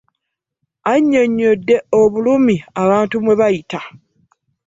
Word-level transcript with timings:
Annyonnyodde 0.91 1.75
obulumi 2.01 2.55
abantu 2.81 3.15
mwe 3.23 3.33
bayita. 3.39 3.79